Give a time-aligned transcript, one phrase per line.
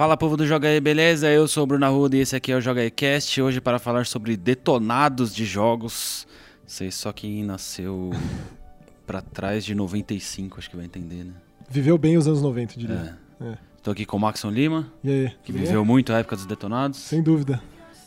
[0.00, 1.28] Fala povo do Joga aí, beleza?
[1.28, 3.42] Eu sou o Bruno Arruda e esse aqui é o Joga aí Cast.
[3.42, 6.26] Hoje para falar sobre detonados de jogos.
[6.66, 8.08] Sei só quem nasceu
[9.06, 11.34] pra trás de 95, acho que vai entender, né?
[11.68, 13.18] Viveu bem os anos 90, eu diria.
[13.42, 13.58] É.
[13.82, 15.32] Tô aqui com o Maxon Lima, E aí?
[15.44, 16.98] que viveu muito a época dos detonados.
[16.98, 17.60] Sem dúvida.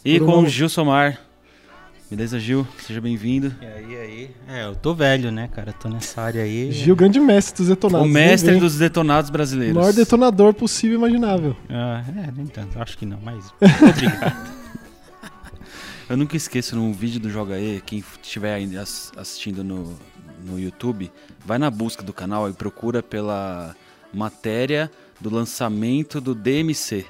[0.03, 1.21] E Por com o Gil Somar.
[2.13, 2.67] Beleza, Gil?
[2.77, 3.51] Seja bem-vindo.
[3.59, 4.31] E aí, aí?
[4.47, 5.73] É, eu tô velho, né, cara?
[5.73, 6.71] Tô nessa área aí.
[6.71, 8.07] Gil, grande mestre dos detonados.
[8.07, 8.59] O mestre vem.
[8.59, 9.75] dos detonados O brasileiros.
[9.75, 11.57] maior detonador possível e imaginável.
[11.67, 12.79] Ah, é, nem tanto.
[12.79, 13.51] Acho que não, mas.
[13.81, 14.47] Obrigado.
[16.07, 19.97] Eu nunca esqueço num vídeo do Joga E, quem estiver ainda assistindo no,
[20.45, 21.11] no YouTube,
[21.43, 23.75] vai na busca do canal e procura pela
[24.13, 27.07] matéria do lançamento do DMC.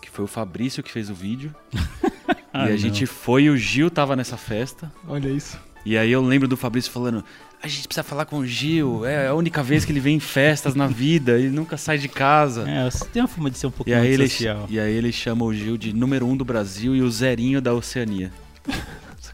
[0.00, 1.52] Que foi o Fabrício que fez o vídeo.
[2.52, 2.76] Ah, e a não.
[2.76, 4.90] gente foi e o Gil tava nessa festa.
[5.08, 5.58] Olha isso.
[5.84, 7.22] E aí eu lembro do Fabrício falando:
[7.62, 10.20] a gente precisa falar com o Gil, é a única vez que ele vem em
[10.20, 12.68] festas na vida, ele nunca sai de casa.
[12.68, 14.66] É, você tem uma fama de ser um E pouquinho aí, ele, social.
[14.68, 17.72] e aí ele chama o Gil de número um do Brasil e o zerinho da
[17.72, 18.32] Oceania.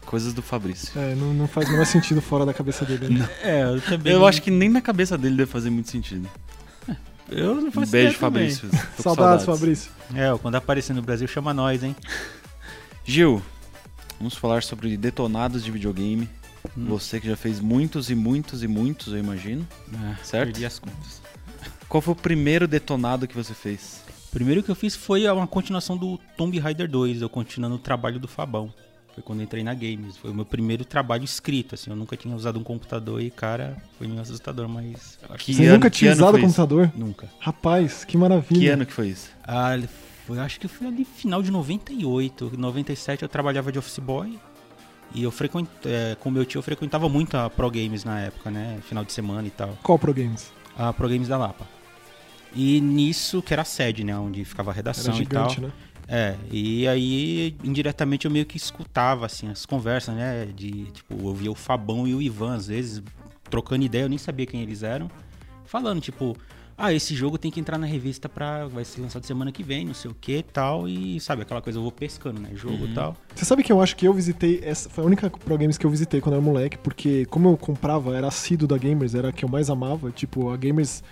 [0.05, 0.91] Coisas do Fabrício.
[0.99, 3.09] É, não, não faz o menor sentido fora da cabeça dele.
[3.17, 3.27] né?
[3.41, 4.13] É, eu também.
[4.13, 6.29] Eu acho que nem na cabeça dele deve fazer muito sentido.
[7.31, 8.51] Eu não Um faço beijo, ideia também.
[8.51, 8.69] Fabrício.
[8.95, 9.91] Com Saudades, Fabrício.
[10.13, 11.95] É, quando aparecer no Brasil, chama nós, hein?
[13.05, 13.41] Gil,
[14.17, 16.29] vamos falar sobre detonados de videogame.
[16.77, 16.85] Hum.
[16.85, 19.67] Você que já fez muitos e muitos e muitos, eu imagino.
[19.95, 20.45] Ah, Certo?
[20.51, 21.21] Perdi as contas.
[21.89, 24.01] Qual foi o primeiro detonado que você fez?
[24.27, 27.79] O primeiro que eu fiz foi uma continuação do Tomb Raider 2, eu continuando o
[27.79, 28.73] trabalho do Fabão.
[29.13, 30.17] Foi quando eu entrei na Games.
[30.17, 31.91] Foi o meu primeiro trabalho escrito, assim.
[31.91, 35.19] Eu nunca tinha usado um computador e, cara, foi meio assustador, mas.
[35.37, 36.91] Que Você ano- nunca tinha usado computador?
[36.95, 37.29] nunca.
[37.39, 38.59] Rapaz, que maravilha.
[38.59, 39.29] Que ano que foi isso?
[39.43, 39.87] Ah, ele
[40.25, 42.53] foi, acho que foi ali final de 98.
[42.57, 44.39] 97 eu trabalhava de office boy.
[45.13, 48.49] E eu frequent, é, com meu tio eu frequentava muito a Pro Games na época,
[48.49, 48.79] né?
[48.87, 49.77] Final de semana e tal.
[49.83, 50.51] Qual Pro Games?
[50.75, 51.67] A Pro Games da Lapa.
[52.55, 54.17] E nisso, que era a sede, né?
[54.17, 55.49] Onde ficava a redação e tal.
[55.49, 55.71] gigante, né?
[56.07, 60.45] É, e aí indiretamente eu meio que escutava, assim, as conversas, né?
[60.45, 63.03] De, tipo, eu via o Fabão e o Ivan, às vezes,
[63.49, 65.09] trocando ideia, eu nem sabia quem eles eram.
[65.65, 66.35] Falando, tipo,
[66.77, 68.67] ah, esse jogo tem que entrar na revista pra.
[68.67, 70.87] Vai ser lançado semana que vem, não sei o que tal.
[70.87, 72.49] E sabe, aquela coisa, eu vou pescando, né?
[72.55, 73.15] Jogo e tal.
[73.35, 75.85] Você sabe que eu acho que eu visitei, essa foi a única Pro Games que
[75.85, 79.29] eu visitei quando eu era moleque, porque como eu comprava, era assíduo da Gamers, era
[79.29, 81.03] a que eu mais amava, tipo, a Gamers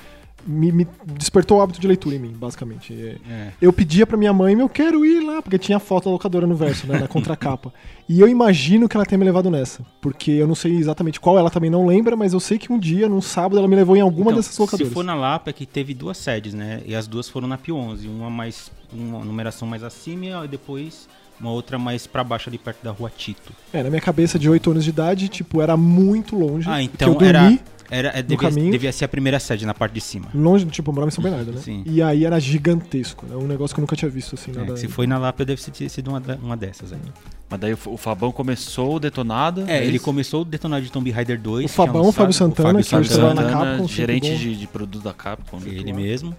[0.45, 3.19] me, me despertou o hábito de leitura em mim, basicamente.
[3.29, 6.47] É, eu pedia pra minha mãe, eu quero ir lá, porque tinha foto da locadora
[6.47, 7.73] no verso, né, na contracapa.
[8.07, 11.37] E eu imagino que ela tenha me levado nessa, porque eu não sei exatamente qual,
[11.37, 13.95] ela também não lembra, mas eu sei que um dia, num sábado, ela me levou
[13.95, 14.87] em alguma Então, dessas locadoras.
[14.87, 16.81] Se for na Lapa, é que teve duas sedes, né?
[16.85, 18.07] E as duas foram na Pio 11.
[18.07, 18.71] Uma mais.
[18.93, 21.07] Uma numeração mais acima e depois
[21.41, 23.51] uma outra mais pra baixo ali perto da rua Tito.
[23.73, 26.69] É, na minha cabeça de 8 anos de idade, tipo, era muito longe.
[26.69, 27.57] Ah, então eu era.
[27.91, 28.71] Era é, devia, caminho.
[28.71, 30.27] devia ser a primeira sede na parte de cima.
[30.33, 31.61] longe, tipo, eu morava em São Bernardo, né?
[31.61, 31.83] Sim.
[31.85, 34.77] E aí era gigantesco, é um negócio que eu nunca tinha visto, assim, É, nada...
[34.77, 36.99] se foi na Lapa, deve ter sido uma, uma dessas aí.
[37.49, 39.65] Mas daí o o Fabão começou o detonado.
[39.67, 40.05] É, ele isso?
[40.05, 41.65] começou o detonado de Tomb Raider 2.
[41.65, 44.37] O Fabão, que é um o Fábio Santana, Fábio que Santana, na Santana, Capcom, gerente
[44.37, 45.57] de, de produto da Capcom.
[45.59, 45.67] né?
[45.67, 46.33] Ele mesmo.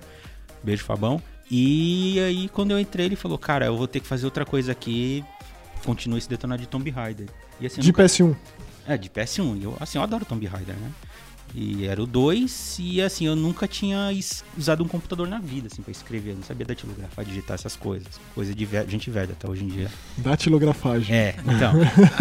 [0.64, 1.20] Beijo, Fabão.
[1.50, 4.72] E aí, quando eu entrei, ele falou: Cara, eu vou ter que fazer outra coisa
[4.72, 5.22] aqui.
[5.84, 7.26] Continua esse detonado de Tomb Raider.
[7.60, 8.34] E assim, De nunca- PS1.
[8.88, 9.58] É, de PS1.
[9.60, 10.90] E Eu, assim, eu adoro Tomb Raider, né?
[11.54, 14.08] E era o 2, e assim, eu nunca tinha
[14.56, 16.30] usado um computador na vida, assim, pra escrever.
[16.30, 18.08] Eu não sabia datilografar, digitar essas coisas.
[18.34, 19.90] Coisa de ve- gente velha até hoje em dia.
[20.16, 21.14] Datilografagem.
[21.14, 21.74] É, então.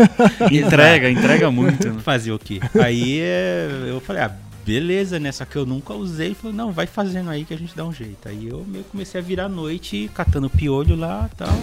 [0.52, 1.88] Entrega, entrega muito.
[1.94, 2.02] né?
[2.02, 2.60] Fazer o quê?
[2.84, 5.32] Aí é, eu falei, ah, beleza, né?
[5.32, 6.28] Só que eu nunca usei.
[6.28, 8.28] Ele falou, não, vai fazendo aí que a gente dá um jeito.
[8.28, 11.62] Aí eu meio comecei a virar a noite catando piolho lá e tal.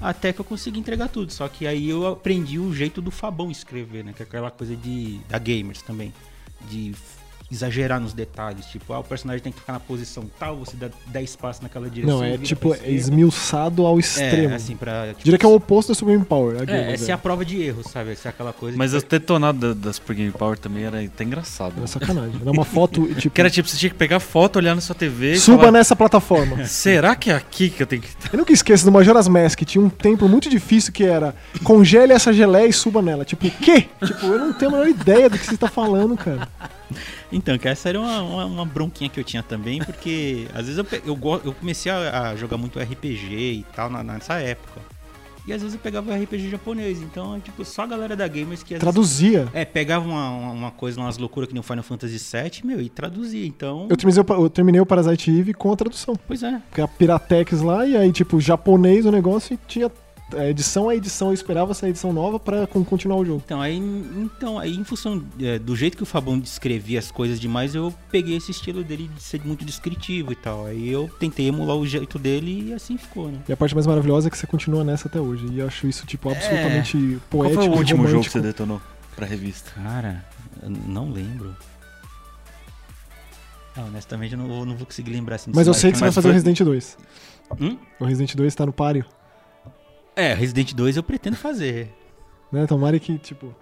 [0.00, 1.30] Até que eu consegui entregar tudo.
[1.32, 4.12] Só que aí eu aprendi o jeito do Fabão escrever, né?
[4.16, 5.20] Que é aquela coisa de.
[5.28, 6.12] da gamers também.
[6.70, 6.92] De
[7.50, 8.66] exagerar nos detalhes.
[8.66, 11.88] Tipo, ah, o personagem tem que ficar na posição tal, você dá 10 passos naquela
[11.88, 12.18] direção.
[12.18, 14.52] Não, é tipo, é esmiuçado ao extremo.
[14.52, 15.08] É, assim, pra.
[15.08, 16.56] Tipo, Diria que é o oposto da Supreme Power.
[16.68, 18.12] A É, essa é a prova de erro, sabe?
[18.12, 18.76] Essa é aquela coisa.
[18.76, 21.74] Mas de- o detonado da- das Super Game Power também era até engraçado.
[21.76, 22.40] Era sacanagem.
[22.40, 23.30] Era uma foto, tipo...
[23.34, 25.94] Que era tipo, você tinha que pegar foto, olhar na sua TV Suba falar, nessa
[25.96, 26.64] plataforma.
[26.66, 28.08] Será que é aqui que eu tenho que...
[28.32, 32.32] Eu nunca esqueço do Majora's Mask, tinha um templo muito difícil que era congele essa
[32.32, 33.24] geleia e suba nela.
[33.24, 33.86] Tipo, o quê?
[34.04, 36.48] Tipo, eu não tenho a menor ideia do que você tá falando, cara.
[37.32, 40.78] Então, que essa era uma, uma, uma bronquinha que eu tinha também, porque às vezes
[40.78, 44.80] eu, eu, eu comecei a, a jogar muito RPG e tal na- nessa época.
[45.46, 48.26] E às vezes eu pegava o RPG japonês, então é tipo só a galera da
[48.26, 49.48] Gamers que às vezes, Traduzia.
[49.54, 52.80] É, pegava uma, uma, uma coisa, umas loucuras que nem o Final Fantasy VII, meu,
[52.80, 53.86] e traduzia, então...
[53.88, 56.16] Eu terminei, o- eu terminei o Parasite Eve com a tradução.
[56.26, 59.88] Pois é, Porque a Piratex lá, e aí, tipo, japonês o negócio e tinha
[60.48, 63.42] edição a edição, eu esperava essa edição nova pra con- continuar o jogo.
[63.44, 67.38] Então, aí, então, aí em função é, do jeito que o Fabão descrevia as coisas
[67.38, 70.66] demais, eu peguei esse estilo dele de ser muito descritivo e tal.
[70.66, 73.38] Aí eu tentei emular o jeito dele e assim ficou, né?
[73.48, 75.46] E a parte mais maravilhosa é que você continua nessa até hoje.
[75.52, 77.00] E eu acho isso, tipo, absolutamente É.
[77.30, 78.32] Qual poético foi o último jogo que romântico.
[78.32, 78.80] você detonou
[79.14, 79.70] pra revista?
[79.80, 80.24] Cara,
[80.62, 81.54] eu não lembro.
[83.76, 85.50] Ah, honestamente, eu não, vou- não vou conseguir lembrar assim.
[85.54, 86.96] Mas eu sei que você vai fazer o foi- Resident 2.
[87.60, 87.76] Hum?
[88.00, 89.04] O Resident 2 tá no páreo,
[90.16, 91.92] É, Resident 2 eu pretendo fazer.
[92.50, 92.66] né?
[92.66, 93.54] Tomara que, tipo...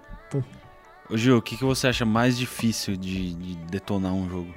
[1.10, 4.54] Ô Gil, o que, que você acha mais difícil de, de detonar um jogo?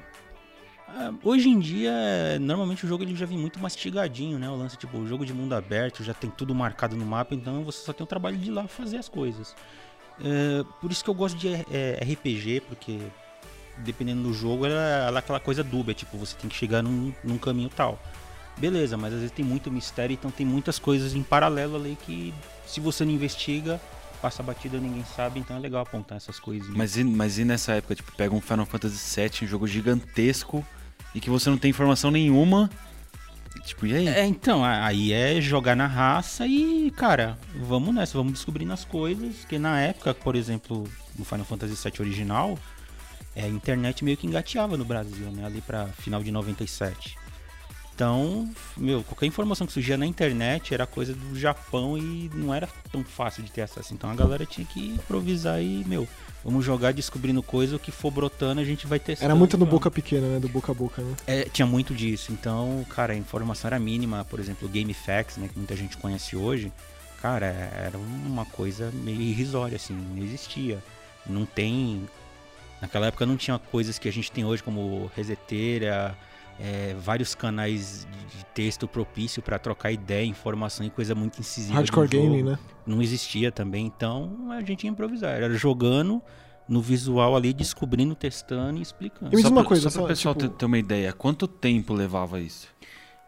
[0.88, 1.92] Ah, Hoje em dia,
[2.40, 4.48] normalmente o jogo ele já vem muito mastigadinho, né?
[4.48, 7.62] O lance, tipo, o jogo de mundo aberto já tem tudo marcado no mapa, então
[7.64, 9.54] você só tem o trabalho de ir lá fazer as coisas.
[10.24, 12.98] É, por isso que eu gosto de é, RPG, porque
[13.78, 17.12] dependendo do jogo, ela, ela é aquela coisa dúbia, tipo, você tem que chegar num,
[17.22, 17.98] num caminho tal.
[18.58, 22.34] Beleza, mas às vezes tem muito mistério, então tem muitas coisas em paralelo ali que
[22.66, 23.80] se você não investiga,
[24.20, 26.76] passa batida ninguém sabe, então é legal apontar essas coisinhas.
[26.76, 30.64] Mas e, mas e nessa época, tipo, pega um Final Fantasy VII, um jogo gigantesco,
[31.14, 32.70] e que você não tem informação nenhuma.
[33.64, 34.08] Tipo, e aí?
[34.08, 39.44] É, então, aí é jogar na raça e, cara, vamos nessa, vamos descobrindo as coisas.
[39.44, 40.88] Que na época, por exemplo,
[41.18, 42.58] no Final Fantasy VII original,
[43.34, 45.44] é, a internet meio que engateava no Brasil, né?
[45.44, 47.17] Ali pra final de 97.
[47.98, 52.68] Então, meu, qualquer informação que surgia na internet era coisa do Japão e não era
[52.92, 53.92] tão fácil de ter acesso.
[53.92, 56.06] Então a galera tinha que improvisar e, meu,
[56.44, 59.24] vamos jogar descobrindo coisa, o que for brotando a gente vai testando.
[59.24, 59.72] Era muito do vamos.
[59.72, 60.38] boca pequena, né?
[60.38, 61.12] Do boca a boca, né?
[61.26, 62.30] É, tinha muito disso.
[62.30, 64.24] Então, cara, a informação era mínima.
[64.24, 66.72] Por exemplo, o GameFAQs, né, que muita gente conhece hoje,
[67.20, 70.78] cara, era uma coisa meio irrisória, assim, não existia.
[71.26, 72.08] Não tem.
[72.80, 76.16] Naquela época não tinha coisas que a gente tem hoje, como reseteira,
[76.60, 78.06] é, vários canais
[78.36, 81.74] de texto propício para trocar ideia, informação e coisa muito incisiva.
[81.74, 82.58] Hardcore gaming, né?
[82.86, 83.86] Não existia também.
[83.86, 85.30] Então a gente ia improvisar.
[85.36, 86.20] Era jogando
[86.68, 89.26] no visual ali, descobrindo, testando e explicando.
[89.32, 90.78] E me diz Só uma pra- coisa, só para o pessoal tipo- ter, ter uma
[90.78, 92.68] ideia, quanto tempo levava isso?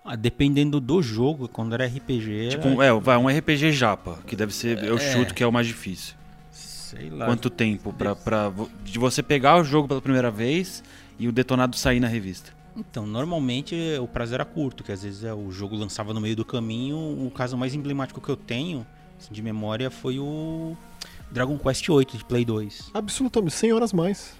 [0.04, 4.18] Ah, dependendo do jogo, quando era RPG, era, Tipo, um, é, vai, um RPG japa,
[4.26, 4.98] que deve ser, eu É.
[4.98, 6.14] chuto que é o mais difícil.
[6.50, 7.26] sei lá.
[7.26, 8.50] Quanto tempo pra, pra,
[8.82, 10.82] de você pegar o jogo pela primeira vez
[11.20, 12.50] e o detonado sair na revista?
[12.76, 16.36] Então, normalmente o prazo era curto, que às vezes é, o jogo lançava no meio
[16.36, 16.96] do caminho.
[16.96, 18.86] O caso mais emblemático que eu tenho
[19.18, 20.76] assim, de memória foi o
[21.30, 22.90] Dragon Quest VIII de Play 2.
[22.94, 24.34] Absolutamente, 100 horas mais.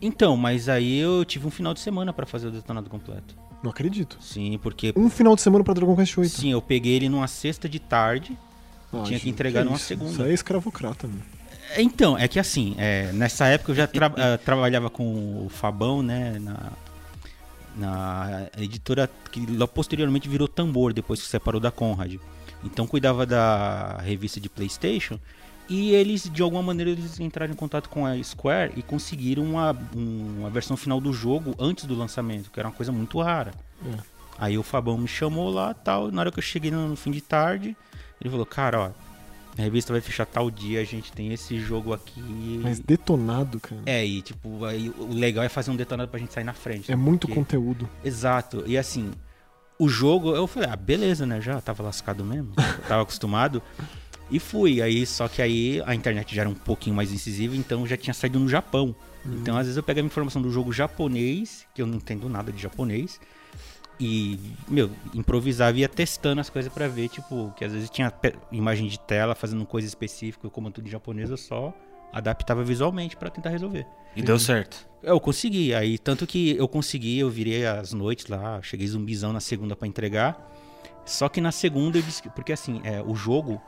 [0.00, 3.34] Então, mas aí eu tive um final de semana pra fazer o detonado completo.
[3.62, 4.16] Não acredito.
[4.20, 6.28] Sim, porque Um final de semana pra Dragon Quest 8.
[6.30, 8.36] sim, eu peguei ele numa sexta de tarde.
[8.92, 9.86] Ah, tinha que entregar numa isso?
[9.86, 10.10] segunda.
[10.12, 11.22] Isso aí é escravocrata, mano.
[11.74, 15.48] É, Então, é que assim, é, nessa época eu já tra- eh, trabalhava com o
[15.48, 16.72] Fabão, né, na,
[17.78, 22.16] na editora que lá posteriormente virou Tambor, depois que separou da Conrad.
[22.64, 25.18] Então cuidava da revista de Playstation
[25.68, 29.76] e eles, de alguma maneira, eles entraram em contato com a Square e conseguiram uma,
[29.94, 33.52] um- uma versão final do jogo antes do lançamento, que era uma coisa muito rara.
[33.86, 33.98] É.
[34.38, 37.10] Aí o Fabão me chamou lá tal, na hora que eu cheguei no, no fim
[37.10, 37.76] de tarde,
[38.20, 38.90] ele falou, cara, ó,
[39.58, 42.60] a revista vai fechar tal dia, a gente tem esse jogo aqui.
[42.62, 43.82] Mas detonado, cara.
[43.84, 46.90] É, e tipo, aí o legal é fazer um detonado pra gente sair na frente.
[46.92, 47.02] É né?
[47.02, 47.88] muito Porque- conteúdo.
[48.04, 48.62] Exato.
[48.66, 49.10] E assim,
[49.78, 51.40] o jogo, eu falei, ah, beleza, né?
[51.40, 52.52] Já tava lascado mesmo.
[52.86, 53.60] tava acostumado.
[54.30, 54.80] E fui.
[54.80, 58.14] Aí, só que aí a internet já era um pouquinho mais incisiva, então já tinha
[58.14, 58.94] saído no Japão.
[59.26, 62.62] Então, às vezes, eu pegava informação do jogo japonês, que eu não entendo nada de
[62.62, 63.20] japonês.
[64.00, 68.12] E, meu, improvisava e ia testando as coisas pra ver, tipo, que às vezes tinha
[68.52, 71.74] imagem de tela fazendo coisa específica, como tudo em japonês, eu só
[72.12, 73.84] adaptava visualmente pra tentar resolver.
[74.14, 74.88] E deu certo.
[75.02, 79.40] Eu consegui, aí tanto que eu consegui, eu virei as noites lá, cheguei zumbizão na
[79.40, 80.48] segunda pra entregar.
[81.04, 83.60] Só que na segunda eu disse, que- porque assim, é, o jogo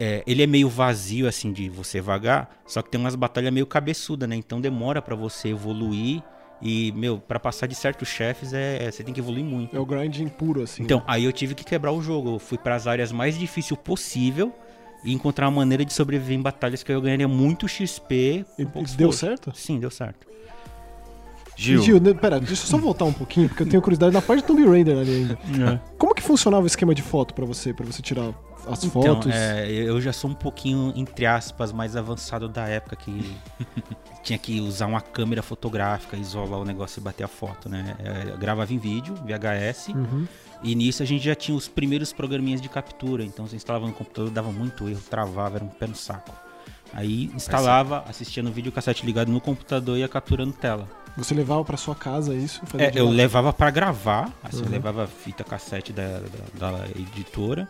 [0.00, 3.66] é, ele é meio vazio assim de você vagar, só que tem umas batalhas meio
[3.66, 4.34] cabeçuda, né?
[4.34, 6.22] Então demora pra você evoluir
[6.62, 9.76] e meu, pra passar de certos chefes é, é- você tem que evoluir muito.
[9.76, 10.82] É o grinding puro, assim.
[10.84, 12.34] Então, aí eu tive que quebrar o jogo.
[12.34, 14.52] Eu fui para as áreas mais difíceis possível
[15.04, 18.44] e encontrar uma maneira de sobreviver em batalhas que eu ganharia muito XP.
[18.58, 18.64] E-
[18.96, 19.50] deu certo?
[19.54, 20.26] Sim, deu certo.
[21.54, 24.22] Gil, Gil, né, pera, deixa eu só voltar um pouquinho, porque eu tenho curiosidade na
[24.22, 25.38] parte do Tomb Raider ali ainda.
[25.74, 25.80] É.
[25.98, 28.32] Como que funcionava o esquema de foto pra você, para você tirar
[28.66, 29.32] as Então, fotos?
[29.32, 33.36] é, eu já sou um pouquinho, entre aspas, mais avançado da época que
[34.22, 37.96] tinha que usar uma câmera fotográfica, isolar o negócio e bater a foto, né?
[37.98, 40.26] É, Eu gravava em vídeo, VHS, Uhum.
[40.62, 43.24] e nisso a gente já tinha os primeiros programinhas de captura.
[43.24, 46.32] Então você instalava no computador, dava muito erro, travava, era um pé no saco.
[46.94, 50.86] Aí instalava, assistia no videocassete ligado no computador e ia capturando tela.
[51.16, 52.60] Você levava pra sua casa isso?
[52.66, 54.70] fazia É, eu levava pra gravar, assim, eu Uhum.
[54.70, 56.20] levava a fita cassete da,
[56.58, 57.68] da, da editora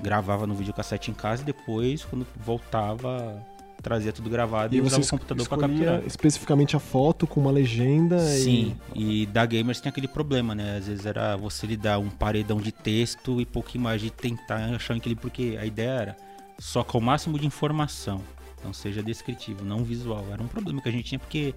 [0.00, 3.42] Gravava no videocassete em casa e depois, quando voltava,
[3.82, 6.02] trazia tudo gravado e, E usava o computador para capturar.
[6.06, 10.78] especificamente a foto com uma legenda Sim, e da Gamers tem aquele problema, né?
[10.78, 14.96] Às vezes era você lidar um paredão de texto e pouca imagem e tentar achar
[14.96, 16.16] equilíbrio, porque a ideia era
[16.58, 18.20] só com o máximo de informação,
[18.64, 20.24] não seja descritivo, não visual.
[20.32, 21.54] Era um problema que a gente tinha, porque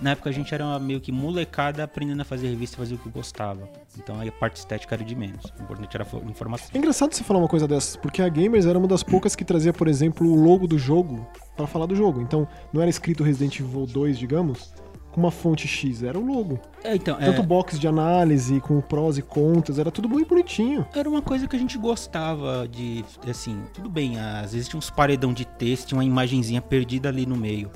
[0.00, 2.98] na época a gente era meio que molecada aprendendo a fazer revista e fazer o
[2.98, 3.68] que gostava.
[3.98, 5.44] Então aí a parte estética era de menos.
[5.58, 6.68] O importante era a fo- informação.
[6.74, 9.44] É engraçado você falar uma coisa dessas, porque a Gamers era uma das poucas que
[9.44, 11.26] trazia, por exemplo, o logo do jogo
[11.56, 12.20] pra falar do jogo.
[12.20, 14.72] Então, não era escrito Resident Evil 2, digamos,
[15.12, 16.58] com uma fonte X, era o logo.
[16.84, 20.86] É, então, é, Tanto box de análise, com prós e contras, era tudo muito bonitinho.
[20.94, 24.88] era uma coisa que a gente gostava de, assim, tudo bem, às vezes tinha uns
[24.88, 27.70] paredão de texto, tinha uma imagenzinha perdida ali no meio.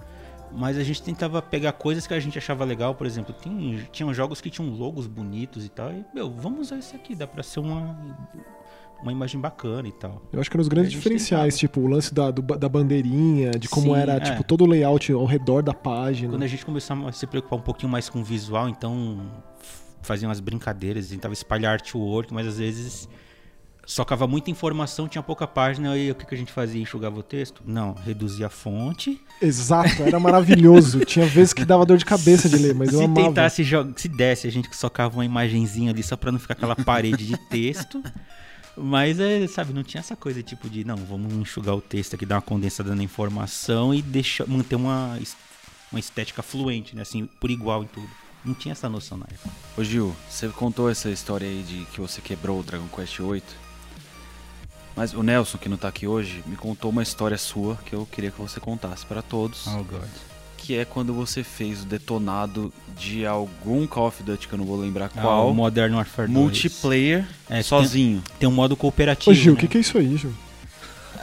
[0.57, 4.15] Mas a gente tentava pegar coisas que a gente achava legal, por exemplo, tem, tinham
[4.15, 7.43] jogos que tinham logos bonitos e tal, e, meu, vamos usar esse aqui, dá pra
[7.43, 7.97] ser uma,
[9.03, 10.23] uma imagem bacana e tal.
[10.33, 13.69] Eu acho que eram os grandes diferenciais, tipo, o lance da, do- da bandeirinha, de
[13.69, 14.21] como Sim, era, é.
[14.21, 16.31] tipo, todo o layout ao redor da página.
[16.31, 19.29] Quando a gente começou a se preocupar um pouquinho mais com o visual, então
[19.61, 23.09] f- fazia umas brincadeiras, tentava espalhar artwork, mas às vezes
[23.87, 26.81] socava muita informação, tinha pouca página, e o que, que a gente fazia?
[26.81, 27.63] Enxugava o texto?
[27.67, 29.21] Não, reduzia a fonte.
[29.41, 31.01] Exato, era maravilhoso.
[31.05, 33.29] Tinha vezes que dava dor de cabeça de ler, mas eu se amava.
[33.29, 36.77] tentasse jogar, se desse, a gente socava uma imagenzinha ali só pra não ficar aquela
[36.77, 38.03] parede de texto.
[38.77, 42.27] Mas, é, sabe, não tinha essa coisa tipo de, não, vamos enxugar o texto aqui,
[42.27, 45.17] dar uma condensada na informação e deixar, manter uma,
[45.93, 47.03] uma estética fluente, né?
[47.03, 48.09] Assim, por igual em tudo.
[48.45, 49.49] Não tinha essa noção na época.
[49.77, 53.43] Ô Gil, você contou essa história aí de que você quebrou o Dragon Quest VIII.
[54.97, 58.07] Mas o Nelson, que não tá aqui hoje, me contou uma história sua que eu
[58.11, 59.67] queria que você contasse para todos.
[59.67, 60.03] Oh, God.
[60.57, 64.65] Que é quando você fez o detonado de algum Call of Duty, que eu não
[64.65, 65.23] vou lembrar Qual?
[65.25, 66.39] qual, o Modern Warfare 2.
[66.39, 68.23] multiplayer, É, sozinho.
[68.29, 69.31] Tem, tem um modo cooperativo.
[69.33, 69.61] Ô, Gil, o né?
[69.61, 70.33] que, que é isso aí, Gil?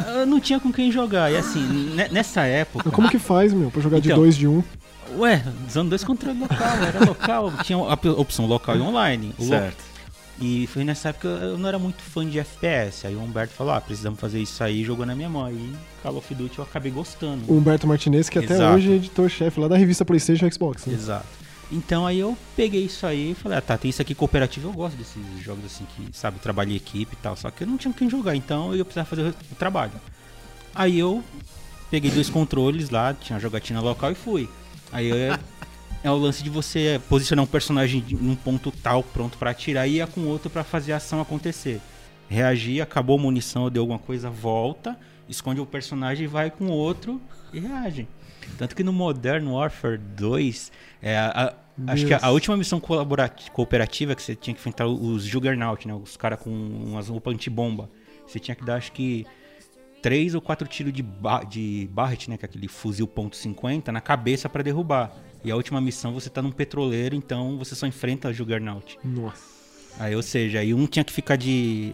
[0.06, 1.32] Eu não tinha com quem jogar.
[1.32, 1.60] E assim,
[1.96, 2.84] ne- nessa época.
[2.86, 4.64] Mas Como que faz, meu, pra jogar de Então, dois de um?
[5.18, 7.54] Ué, usando dois controles local, era local.
[7.64, 9.34] Tinha a op- opção local e online.
[9.38, 9.84] O lo- Certo.
[10.42, 13.06] E foi nessa época eu não era muito fã de FPS.
[13.06, 15.46] Aí o Humberto falou: ah, precisamos fazer isso aí, jogou na minha mão.
[15.46, 15.72] Aí
[16.02, 17.44] Call of Duty eu acabei gostando.
[17.48, 18.76] O Humberto Martinez, que até Exato.
[18.76, 20.88] hoje é editor-chefe lá da revista PlayStation e Xbox.
[20.88, 20.96] Né?
[20.96, 21.28] Exato.
[21.72, 24.74] Então aí eu peguei isso aí e falei, ah tá, tem isso aqui cooperativo, eu
[24.74, 27.36] gosto desses jogos assim que, sabe, trabalho em equipe e tal.
[27.38, 29.94] Só que eu não tinha quem jogar, então eu precisava fazer o trabalho.
[30.76, 31.24] Aí eu
[31.90, 34.50] peguei dois controles lá, tinha uma jogatina local e fui.
[34.92, 35.40] Aí é,
[36.04, 39.94] é o lance de você posicionar um personagem num ponto tal, pronto pra atirar, e
[39.96, 41.80] ia com outro pra fazer a ação acontecer.
[42.30, 47.22] Reagir, acabou a munição, deu alguma coisa, volta, esconde o personagem e vai com outro
[47.54, 48.08] e reage.
[48.58, 51.54] Tanto que no Modern Warfare 2, é, a-
[51.88, 52.80] acho que a, a última missão
[53.54, 55.94] cooperativa que você tinha que enfrentar os Juggernaut, né?
[55.94, 57.90] Os caras com umas roupas antibomba.
[58.26, 59.26] Você tinha que dar, acho que,
[60.02, 61.04] três ou quatro tiros de,
[61.50, 62.38] de Barrett, né?
[62.38, 65.12] Que é aquele fuzil .50, na cabeça pra derrubar.
[65.44, 68.98] E a última missão você tá num petroleiro, então você só enfrenta Juggernaut.
[69.04, 69.52] Nossa.
[70.00, 71.94] Aí, ou seja, aí um tinha que ficar de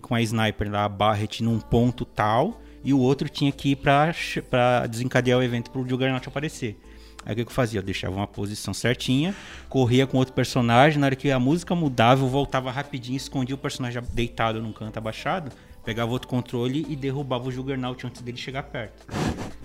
[0.00, 3.76] com a sniper lá, a Barret, num ponto tal, e o outro tinha que ir
[3.76, 6.78] pra, ch- pra desencadear o evento pro Juggernaut aparecer.
[7.26, 7.80] Aí o que que eu fazia?
[7.80, 9.34] Eu deixava uma posição certinha,
[9.68, 13.58] corria com outro personagem, na hora que a música mudava, eu voltava rapidinho, escondia o
[13.58, 15.50] personagem deitado num canto abaixado,
[15.84, 19.06] pegava outro controle e derrubava o Juggernaut antes dele chegar perto.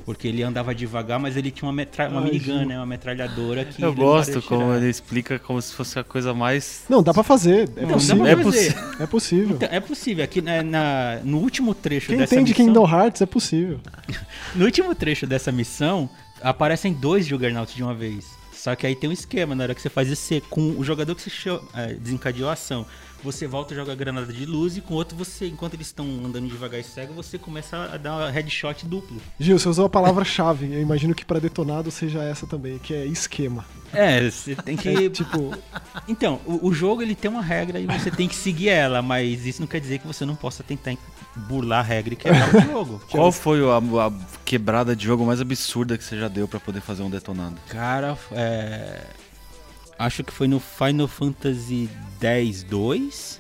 [0.06, 2.10] Porque ele andava devagar, mas ele tinha uma, metra...
[2.10, 2.78] uma minigun, né?
[2.78, 3.82] Uma metralhadora que.
[3.82, 6.84] Eu gosto como ele explica como se fosse a coisa mais.
[6.90, 7.70] Não, dá pra fazer.
[7.76, 8.24] É Não, dá possível.
[8.24, 8.78] pra É fazer.
[9.00, 9.56] É possível.
[9.56, 10.24] Então, é possível.
[10.24, 13.80] Aqui né, na, no último trecho Quem dessa entende missão, Kingdom Hearts é possível.
[14.56, 16.10] no último trecho dessa missão,
[16.42, 18.40] aparecem dois Juggernauts de uma vez.
[18.52, 21.16] Só que aí tem um esquema, na hora que você faz isso, com o jogador
[21.16, 21.32] que você
[21.74, 22.86] é, desencadeou a ação,
[23.24, 25.88] você volta e joga a granada de luz e com o outro você, enquanto eles
[25.88, 29.22] estão andando devagar e cego, você começa a dar headshot duplo.
[29.40, 30.74] Gil, você usou a palavra-chave.
[30.74, 33.66] Eu imagino que pra detonado seja essa também, que é esquema.
[33.94, 34.90] É, você tem que...
[35.00, 35.54] É, tipo,
[36.08, 39.46] Então, o, o jogo ele tem uma regra e você tem que seguir ela, mas
[39.46, 40.96] isso não quer dizer que você não possa tentar
[41.36, 43.02] burlar a regra e quebrar o jogo.
[43.10, 44.12] Qual foi a, a
[44.44, 47.58] quebrada de jogo mais absurda que você já deu pra poder fazer um detonado?
[47.68, 49.02] Cara, é...
[50.00, 51.88] acho que foi no Final Fantasy
[52.22, 53.40] X-2.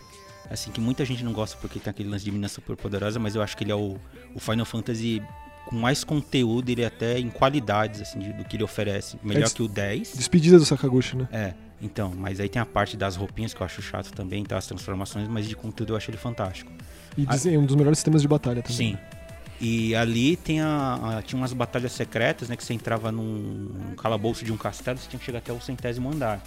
[0.50, 3.36] Assim, que muita gente não gosta porque tem aquele lance de mina super poderosa, mas
[3.36, 3.98] eu acho que ele é o,
[4.34, 5.22] o Final Fantasy
[5.68, 9.18] com mais conteúdo, ele é até em qualidades, assim, de- do que ele oferece.
[9.24, 10.16] Melhor É, que o 10.
[10.18, 11.28] despedida do Sakaguchi, né?
[11.32, 14.58] É, então, mas aí tem a parte das roupinhas que eu acho chato também, tá?
[14.58, 16.72] As transformações, mas de conteúdo eu acho ele fantástico.
[17.16, 18.76] E dizem- um dos melhores sistemas de batalha também.
[18.76, 18.98] Sim.
[19.62, 22.56] E ali tem a, a- tinha umas batalhas secretas, né?
[22.56, 26.10] Que você entrava num, calabouço de um castelo, você tinha que chegar até o centésimo
[26.12, 26.42] andar.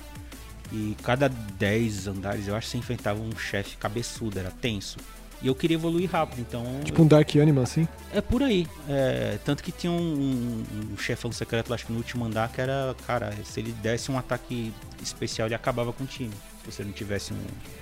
[0.72, 4.96] E cada 10 andares, eu acho que você enfrentava um chefe cabeçudo, era tenso.
[5.42, 6.64] E eu queria evoluir rápido, então.
[6.84, 7.86] Tipo um Dark Anima, assim?
[8.14, 8.66] É por aí.
[8.88, 12.60] É, tanto que tinha um, um, um chefão secreto, acho que no último andar, que
[12.60, 16.30] era, cara, se ele desse um ataque especial, ele acabava com o time.
[16.64, 17.38] Se você não tivesse um,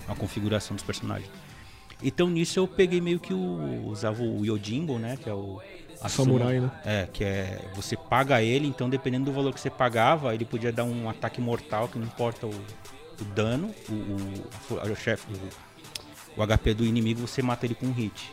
[0.08, 1.30] uma configuração dos personagens.
[2.02, 3.87] Então nisso eu peguei meio que o.
[3.88, 5.16] usava o Yojimbo, né?
[5.23, 5.61] Que é o.
[6.00, 6.80] a Samurai, suma- né?
[6.85, 7.61] É, que é.
[7.75, 11.40] Você paga ele, então dependendo do valor que você pagava, ele podia dar um ataque
[11.40, 13.92] mortal, que não importa o, o dano, o,
[14.75, 15.26] o, o chefe,
[16.37, 18.33] o, o HP do inimigo, você mata ele com um hit.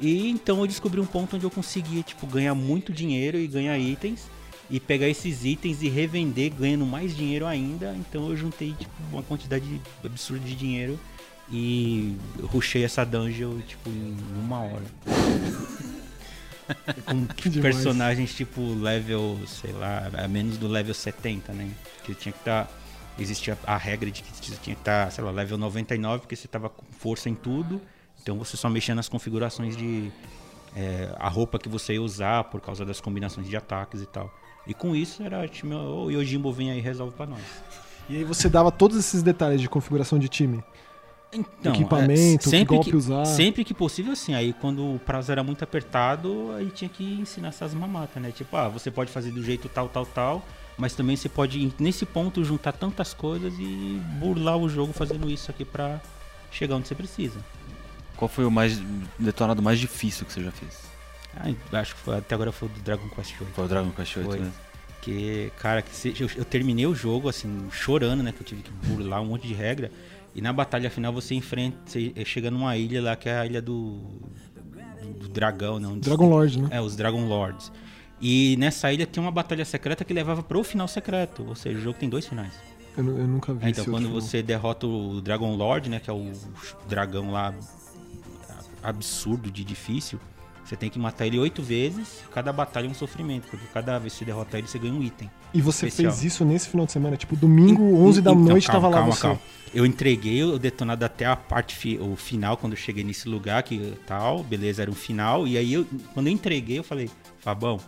[0.00, 3.76] E então eu descobri um ponto onde eu conseguia, tipo, ganhar muito dinheiro e ganhar
[3.78, 4.26] itens.
[4.70, 7.94] E pegar esses itens e revender ganhando mais dinheiro ainda.
[7.98, 10.98] Então eu juntei, tipo, uma quantidade absurda de dinheiro.
[11.50, 14.84] E rushei essa dungeon, tipo, em uma hora.
[17.04, 17.26] Com
[17.60, 21.70] personagens, tipo, level, sei lá, a menos do level 70, né?
[22.04, 22.70] Que tinha que estar...
[23.18, 26.48] existia a regra de que você tinha que estar, sei lá, level 99, porque você
[26.48, 27.80] tava com força em tudo.
[28.22, 30.10] Então você só mexia nas configurações de
[30.76, 34.32] é, a roupa que você ia usar por causa das combinações de ataques e tal.
[34.66, 37.42] E com isso era tipo, o Yojimbo vem aí e resolve pra nós.
[38.08, 40.62] E aí você dava todos esses detalhes de configuração de time.
[41.32, 43.24] Então, Equipamento, que golpe que, usar.
[43.24, 44.34] Sempre que possível, assim.
[44.34, 48.30] Aí quando o prazo era muito apertado, aí tinha que ensinar essas mamatas, né?
[48.30, 50.46] Tipo, ah, você pode fazer do jeito tal, tal, tal,
[50.76, 55.50] mas também você pode, nesse ponto, juntar tantas coisas e burlar o jogo fazendo isso
[55.50, 56.00] aqui pra
[56.50, 57.40] chegar onde você precisa.
[58.14, 58.78] Qual foi o mais
[59.18, 60.82] detonado mais difícil que você já fez?
[61.34, 63.52] Ah, acho que foi- até agora foi o do Dragon Quest 8.
[63.54, 64.38] Foi o Dragon Quest 8, Foi.
[64.38, 64.52] né?
[65.00, 68.30] Que, cara, que se- eu, eu terminei o jogo, assim, chorando, né?
[68.32, 69.90] Que eu tive que burlar um monte de regra.
[70.34, 71.78] E na batalha final você enfrenta.
[71.84, 74.00] Você chega numa ilha lá que é a ilha do.
[75.18, 75.98] do dragão, não.
[75.98, 76.68] Dragon Lord, né?
[76.70, 77.72] É, os Dragon Lords.
[78.20, 81.44] E nessa ilha tem uma batalha secreta que levava pro final secreto.
[81.46, 82.52] Ou seja, o jogo tem dois finais.
[82.96, 85.98] Eu, eu nunca vi É, então, quando você derrota o Dragon Lord, né?
[85.98, 86.30] Que é o
[86.88, 87.54] dragão lá
[88.82, 90.18] absurdo de difícil.
[90.64, 92.22] Você tem que matar ele oito vezes.
[92.32, 93.48] Cada batalha é um sofrimento.
[93.48, 95.30] Porque cada vez que você derrotar ele, você ganha um item.
[95.52, 96.12] E você especial.
[96.12, 97.16] fez isso nesse final de semana?
[97.16, 99.22] Tipo, domingo, 11 da Então, noite, calma, tava lá calma, você.
[99.22, 99.40] calma.
[99.74, 103.62] Eu entreguei o detonado até a parte fi- o final, quando eu cheguei nesse lugar
[103.62, 105.46] que tal, beleza, era um final.
[105.48, 107.10] E aí, eu, quando eu entreguei, eu falei,
[107.40, 107.80] Fabão,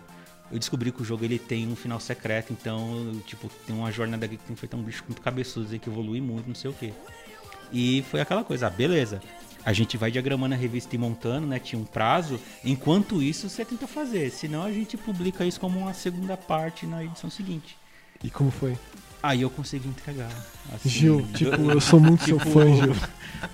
[0.51, 4.25] eu descobri que o jogo ele tem um final secreto, então, tipo, tem uma jornada
[4.27, 6.93] aqui que tem feito um bicho muito cabeçudo, que evolui muito, não sei o quê.
[7.73, 9.21] E foi aquela coisa, ah, beleza.
[9.65, 11.59] A gente vai diagramando a revista e montando, né?
[11.59, 12.39] Tinha um prazo.
[12.65, 14.31] Enquanto isso, você tenta fazer.
[14.31, 17.77] Senão a gente publica isso como uma segunda parte na edição seguinte.
[18.23, 18.77] E como foi?
[19.23, 20.31] Aí eu consegui entregar.
[20.71, 22.95] assim, Gil, tipo, eu sou muito seu Tipo, fã, Gil.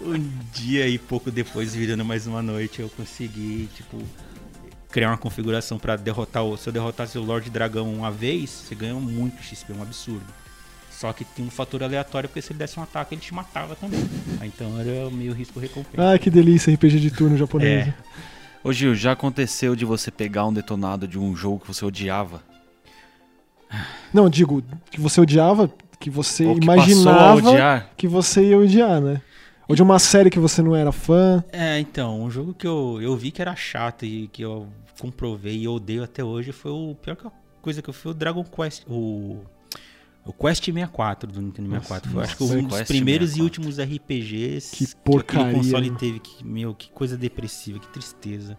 [0.01, 4.03] Um dia e pouco depois, virando mais uma noite, eu consegui, tipo,
[4.91, 6.57] criar uma configuração pra derrotar o.
[6.57, 10.27] Se eu derrotasse o Lord Dragão uma vez, você ganha muito XP, um absurdo.
[11.01, 13.75] Só que tem um fator aleatório, porque se ele desse um ataque, ele te matava
[13.75, 13.99] também.
[14.39, 16.13] Aí, Então era meio risco-recompensa.
[16.13, 17.89] Ah, que delícia, RPG de turno japonês.
[17.89, 17.95] É.
[18.63, 22.43] Ô Gil, já aconteceu de você pegar um detonado de um jogo que você odiava?
[24.13, 27.91] Não, digo, que você odiava, que você Ou que imaginava odiar?
[27.97, 29.23] que você ia odiar, né?
[29.67, 31.43] Ou de uma série que você não era fã.
[31.51, 34.69] É, então, um jogo que eu, eu vi que era chato e que eu
[35.01, 37.31] comprovei e odeio até hoje foi o pior que a
[37.63, 39.39] coisa que eu foi o Dragon Quest, o
[40.25, 42.11] o Quest 64 do Nintendo 64.
[42.11, 43.45] Foi, acho que nossa, um dos Quest primeiros e 64.
[43.45, 45.97] últimos RPGs Que porcaria, aquele console né?
[45.99, 46.21] teve.
[46.21, 48.57] Que, meu, que coisa depressiva, que tristeza.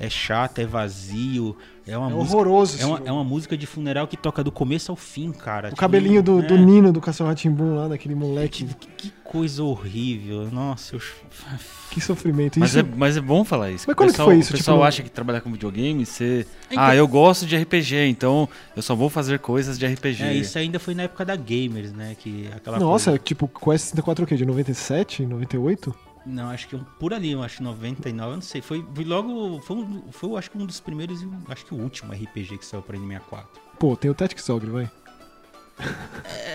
[0.00, 3.66] É chato, é vazio, é uma É música horroroso é uma, é uma música de
[3.66, 5.66] funeral que toca do começo ao fim, cara.
[5.66, 6.56] O Tipo, cabelinho do, do é.
[6.56, 8.64] Nino do Castelo Ratimbun lá, daquele moleque.
[8.64, 10.48] Que, que coisa horrível.
[10.52, 11.00] Nossa, eu...
[11.90, 12.60] Que sofrimento.
[12.60, 13.86] Mas Isso, é, mas é bom falar isso.
[13.88, 14.52] Mas O quando que pessoal, foi isso?
[14.54, 16.46] O pessoal Tipo, acha que trabalhar com videogame, você...
[16.70, 20.22] Então- Ah, eu gosto de RPG, então eu só vou fazer coisas de RPG.
[20.22, 22.14] É, isso ainda foi na época da Gamers, né?
[22.16, 24.36] Que aquela Nossa, coisa- tipo, Quest 64 o quê?
[24.36, 25.92] De 97, 98?
[26.28, 28.60] Não, acho que um, por ali, eu acho 99, eu não sei.
[28.60, 29.60] Foi, foi logo.
[29.62, 32.64] Foi, um- foi, acho que um dos primeiros e acho que o último RPG que
[32.66, 33.44] saiu pra N64.
[33.78, 34.90] Pô, tem o Tactics Ogre, vai.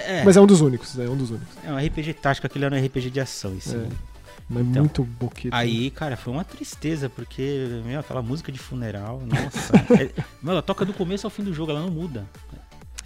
[0.06, 1.48] É, Mas é um dos únicos, é um dos únicos.
[1.64, 3.76] é um RPG tático, aquele era um RPG de ação, isso.
[3.76, 3.88] É.
[4.50, 5.56] Mas Então, muito boqueta.
[5.56, 9.74] Aí, cara, foi uma tristeza, porque, meu, aquela música de funeral, nossa.
[10.00, 12.26] é, meu, ela toca do começo ao fim do jogo, ela não muda.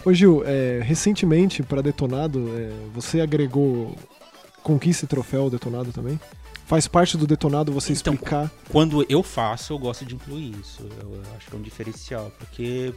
[0.04, 3.96] Ô Gil, é, recentemente, pra Detonado, é, você agregou
[4.64, 6.20] Conquista e Troféu Detonado também?
[6.68, 8.52] Faz parte do Detonado você Então, explicar.
[8.70, 10.82] Quando eu faço, eu gosto de incluir isso.
[11.02, 12.94] Eu, acho que é um diferencial, porque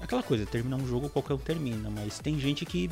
[0.00, 2.88] é aquela coisa, terminar um jogo qualquer um termina, mas tem gente que,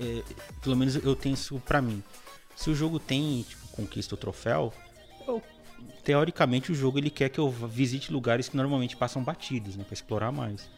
[0.00, 0.22] é,
[0.62, 2.02] pelo menos eu tenho isso pra mim.
[2.56, 4.72] Se o jogo tem tipo, conquista o troféu,
[5.28, 5.42] eu-
[6.02, 9.92] teoricamente o jogo ele quer que eu visite lugares que normalmente passam batidos, né, para
[9.94, 10.70] explorar mais.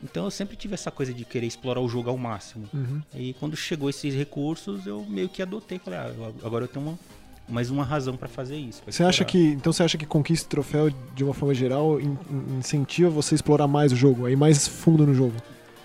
[0.00, 2.68] Então eu sempre tive essa coisa de querer explorar o jogo ao máximo.
[2.72, 3.02] Uhum.
[3.16, 5.80] E quando chegou esses recursos, eu meio que adotei.
[5.80, 6.12] Falei, ah,
[6.44, 6.98] agora eu tenho uma,
[7.48, 8.82] mais uma razão pra fazer isso.
[8.82, 9.38] pra Você acha que.
[9.38, 13.34] Então você acha que conquista e troféu, de uma forma geral, in- in- incentiva você
[13.34, 15.34] a explorar mais o jogo, aí mais fundo no jogo?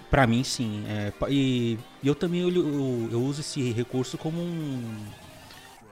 [0.10, 0.84] Pra mim, sim.
[0.88, 4.80] É, e, e eu também olho- eu, eu uso esse recurso como um,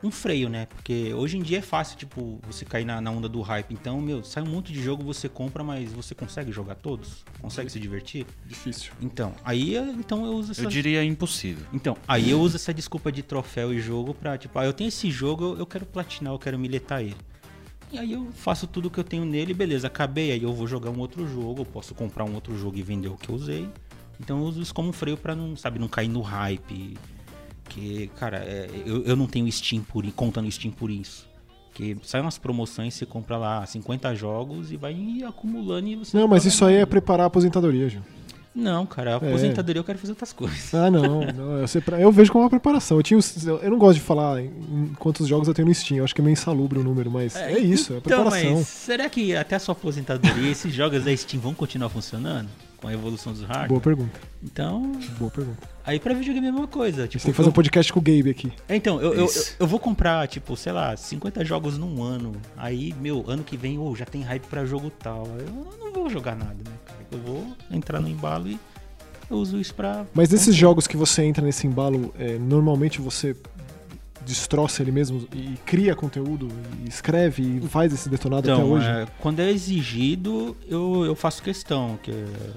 [0.04, 0.66] um freio, né?
[0.66, 3.72] Porque hoje em dia é fácil, tipo, você cair na, na onda do hype.
[3.74, 7.24] Então, meu, sai um monte de jogo, você compra, mas você consegue jogar todos?
[7.40, 8.26] Consegue se divertir?
[8.46, 8.92] Difícil.
[9.02, 10.62] Então, aí eu- então eu uso essa...
[10.64, 11.66] Eu diria impossível.
[11.74, 14.88] Então, aí eu uso essa desculpa de troféu e jogo pra, tipo, ah, eu tenho
[14.88, 17.16] esse jogo, eu- quero platinar, eu quero miletar ele.
[17.92, 20.90] E aí eu faço tudo que eu tenho nele, beleza, acabei, aí eu vou jogar
[20.90, 23.70] um outro jogo, eu posso comprar um outro jogo e vender o que eu usei.
[24.20, 26.98] Então eu uso isso como um freio pra não, sabe, não cair no hype.
[27.72, 31.26] Que, cara, é, eu, eu não tenho Steam por conta no Steam por isso.
[31.74, 34.94] Que sai umas promoções, você compra lá 50 jogos e vai
[35.26, 36.18] acumulando e você.
[36.18, 38.02] Não, mas paga isso aí é preparar a aposentadoria, Gil.
[38.54, 40.76] Não, cara, a aposentadoria eu quero fazer outras coisas.
[40.76, 41.22] Ah, não.
[41.32, 42.98] não eu, pra- eu vejo como uma preparação.
[42.98, 43.18] Eu, tinha,
[43.62, 46.00] eu não gosto de falar em quantos jogos eu tenho no Steam.
[46.00, 48.56] Eu acho que é meio insalubre o número, mas é, isso, é então, preparação.
[48.56, 52.50] mas será que até a sua aposentadoria esses jogos da Steam vão continuar funcionando?
[52.82, 53.68] Com a evolução dos hardware?
[53.68, 54.20] Boa pergunta.
[54.44, 55.70] Então, Boa pergunta.
[55.86, 57.04] aí pra videogame é a mesma coisa.
[57.08, 58.52] Tipo, gente tem que fazer um podcast com o Gabe aqui.
[58.68, 59.28] É, Então, eu, eu,
[59.60, 62.32] eu, vou comprar, tipo, sei lá, 50 jogos num ano.
[62.58, 65.28] Aí, meu, ano que vem, oh, já tem hype pra jogo tal.
[65.28, 67.00] Eu não vou jogar nada, né, cara?
[67.12, 68.60] Eu vou entrar no embalo e
[69.30, 70.06] eu uso isso pra.
[70.14, 73.36] Mas desses jogos que você entra nesse embalo, é, normalmente você
[74.26, 76.48] destroça ele mesmo e cria conteúdo,
[76.86, 78.86] e escreve e faz esse detonado até Então, hoje?
[78.88, 82.12] é, quando é exigido, eu, eu faço questão, que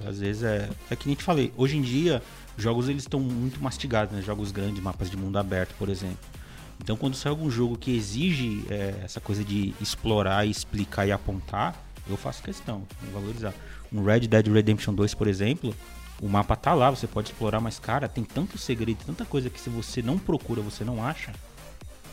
[0.07, 0.69] às vezes é.
[0.91, 2.23] É que nem te falei, hoje em dia,
[2.57, 4.23] jogos eles estão muito mastigados, né?
[4.23, 6.19] Jogos grandes, mapas de mundo aberto, por exemplo.
[6.83, 11.75] Então, quando sai algum jogo que exige é, essa coisa de explorar, explicar e apontar,
[12.09, 13.55] eu faço questão, de valorizar.
[13.93, 15.75] Um Red Dead Redemption 2, por exemplo,
[16.21, 19.61] o mapa tá lá, você pode explorar, mas, cara, tem tanto segredo, tanta coisa que
[19.61, 21.33] se você não procura, você não acha,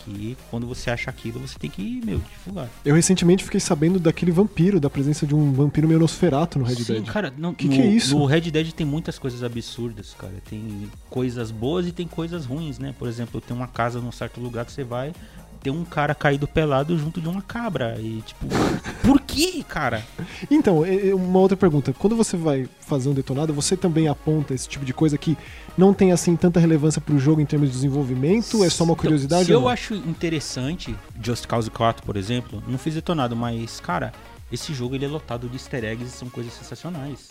[0.03, 2.69] que quando você acha aquilo, você tem que, meu, divulgar.
[2.83, 6.75] Eu recentemente fiquei sabendo daquele vampiro, da presença de um vampiro meio Nosferato no Red
[6.75, 7.05] Sim, Dead.
[7.05, 8.17] cara, não, Que no, que é isso?
[8.17, 10.33] No Red Dead tem muitas coisas absurdas, cara.
[10.49, 12.93] Tem coisas boas e tem coisas ruins, né?
[12.97, 15.13] Por exemplo, tem uma casa num certo lugar que você vai,
[15.61, 17.97] tem um cara caído pelado junto de uma cabra.
[17.99, 18.45] E tipo,
[19.05, 20.03] por que, cara?
[20.49, 20.81] Então,
[21.15, 21.93] uma outra pergunta.
[21.93, 25.37] Quando você vai fazer um detonado, você também aponta esse tipo de coisa que
[25.77, 28.63] não tem assim tanta relevância pro jogo em termos de desenvolvimento?
[28.63, 29.45] É só uma Então, curiosidade?
[29.45, 34.11] se ou eu acho interessante, Just Cause 4, por exemplo, não fiz detonado, mas, cara,
[34.51, 37.29] esse jogo ele é lotado de easter eggs e são coisas sensacionais.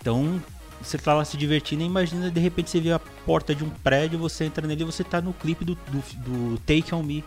[0.00, 0.40] Então,
[0.80, 3.68] você tá lá se divertindo e imagina, de repente, você vê a porta de um
[3.68, 7.22] prédio, você entra nele e você tá no clipe do, do, do Take On Me.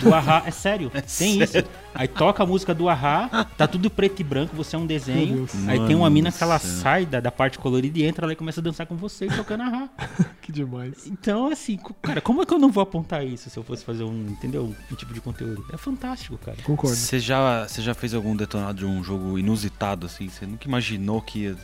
[0.00, 1.58] Do Ahá, é sério, tem isso.
[1.94, 5.46] Aí toca a música do Ahá, tá tudo preto e branco, você é um desenho.
[5.68, 6.82] Aí tem uma mina que ela céu.
[6.82, 9.62] sai da, da parte colorida e entra lá e começa a dançar com você, tocando
[9.62, 9.88] Ahá.
[10.42, 11.06] Que demais.
[11.06, 14.02] Então, assim, cara, como é que eu não vou apontar isso se eu fosse fazer
[14.02, 14.74] um, entendeu?
[14.90, 15.64] Um tipo de conteúdo?
[15.72, 16.56] É fantástico, cara.
[16.64, 16.96] Concordo.
[16.96, 20.28] Você já, você já fez algum detonado de um jogo inusitado, assim?
[20.28, 21.56] Você nunca imaginou que ia...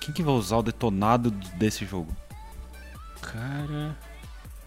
[0.00, 2.16] Quem que vai usar o detonado desse jogo?
[3.20, 3.94] Cara,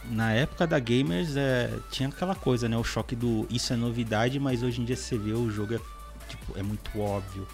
[0.05, 2.77] na época da Gamers é, tinha aquela coisa, né?
[2.77, 5.79] O choque do isso é novidade, mas hoje em dia você vê o jogo é,
[6.27, 7.47] tipo, é muito óbvio.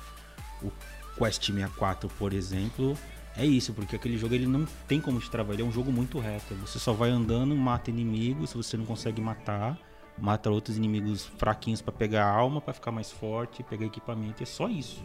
[0.62, 0.72] O
[1.18, 2.98] Quest 64, por exemplo,
[3.36, 5.92] é isso, porque aquele jogo ele não tem como te travar, ele é um jogo
[5.92, 6.54] muito reto.
[6.56, 9.78] Você só vai andando, mata inimigos, se você não consegue matar,
[10.18, 14.70] mata outros inimigos fraquinhos pra pegar alma, pra ficar mais forte, pegar equipamento, é só
[14.70, 15.04] isso.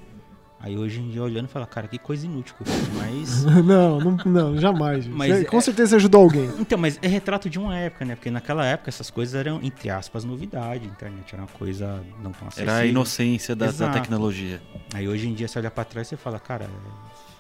[0.63, 3.99] Aí hoje em dia olhando, fala, cara, que coisa inútil que eu fiz, mas não,
[3.99, 5.07] não, não, jamais.
[5.07, 6.51] Mas Você- com é- certeza ajudou alguém.
[6.59, 8.15] Então, mas é retrato de uma época, né?
[8.15, 10.85] Porque naquela época essas coisas eram, entre aspas, novidade.
[10.85, 12.73] A internet era uma coisa não tão acessível.
[12.75, 14.61] Era a inocência da, da tecnologia.
[14.93, 16.69] Aí hoje em dia você olha pra trás e você fala, cara,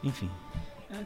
[0.02, 0.30] enfim.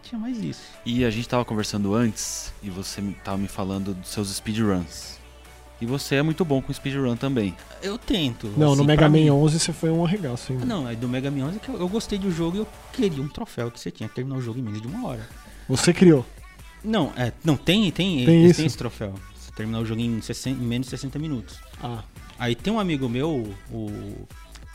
[0.03, 0.63] tinha mais isso.
[0.87, 5.19] E a gente tava conversando antes e você tava me falando dos seus speedruns.
[5.85, 7.55] E você é muito bom com speedrun também.
[7.83, 8.53] Eu tento.
[8.57, 10.65] Não, assim, no Mega Man mim- 11 você foi um arregaço ainda.
[10.65, 13.23] Não, é do Mega Man 11 que eu, eu gostei do jogo e eu queria
[13.23, 15.29] um troféu que você tinha que terminar o jogo em menos de uma hora.
[15.69, 16.25] Você criou.
[16.83, 18.57] Não, é, não tem, tem, Tem isso?
[18.57, 19.15] têm esse troféu.
[19.35, 21.59] Você terminar o jogo em, 60 em menos de 60 minutos.
[21.83, 22.03] Ah,
[22.39, 24.27] Aí tem um amigo meu, o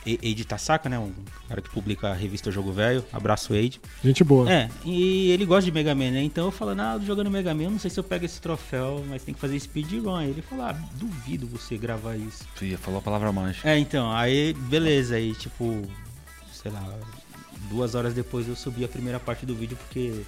[0.05, 0.97] Eide Tasaka, né?
[0.97, 1.11] Um
[1.47, 3.03] cara que publica a revista Jogo Velho.
[3.11, 3.81] Abraço, Eide.
[4.03, 4.51] gente boa.
[4.51, 6.23] É, e ele gosta de Mega Man, né?
[6.23, 9.03] Então eu falo, ah, jogando Mega Man, eu não sei se eu pego esse troféu,
[9.07, 10.21] mas tem que fazer speedrun.
[10.21, 12.47] Ele falou, ah, duvido você gravar isso.
[12.55, 13.69] Tu ia falar a palavra mágica.
[13.69, 15.83] É, então, aí beleza, aí tipo,
[16.51, 16.97] sei lá,
[17.69, 20.23] duas horas depois eu subi a primeira parte do vídeo porque.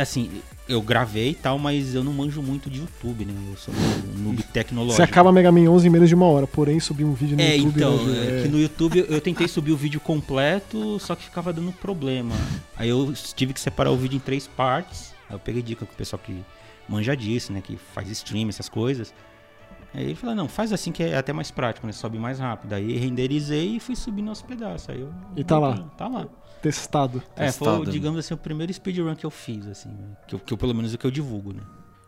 [0.00, 0.30] Assim,
[0.68, 3.32] eu gravei e tal, mas eu não manjo muito de YouTube, né?
[3.50, 4.96] Eu sou um noob tecnológico.
[4.96, 7.42] Você acaba Mega Man 11 em menos de uma hora, porém subir um vídeo no
[7.42, 7.76] É, YouTube...
[7.76, 11.24] então, né, é que no YouTube eu- eu tentei subir o vídeo completo, só que
[11.24, 12.34] ficava dando problema.
[12.76, 15.12] Aí eu tive que separar o vídeo em três partes.
[15.28, 16.36] Aí eu peguei dica com o pessoal que
[16.88, 17.60] manja disso, né?
[17.60, 19.12] Que faz stream, essas coisas.
[19.94, 21.92] Aí ele falou, não, faz assim que é até mais prático, né?
[21.92, 22.74] Sobe mais rápido.
[22.74, 24.90] Aí renderizei e fui subindo aos pedaços.
[24.90, 25.76] Aí eu, E tá lá.
[25.96, 26.26] Tá lá.
[26.62, 27.22] Testado.
[27.36, 27.90] É, foi, Testado.
[27.90, 30.16] digamos assim, o primeiro speedrun que eu fiz, assim, né?
[30.26, 31.62] que, eu, que eu, pelo menos o que eu divulgo, né?